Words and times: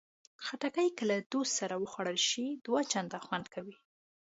خټکی 0.45 0.89
که 0.97 1.03
له 1.11 1.17
دوست 1.31 1.53
سره 1.59 1.75
وخوړل 1.77 2.17
شي، 2.29 2.45
دوه 2.65 2.79
چنده 2.91 3.19
خوند 3.25 3.45
کوي. 3.53 3.75